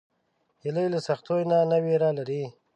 [0.63, 2.43] هیلۍ له سختیو نه نه ویره لري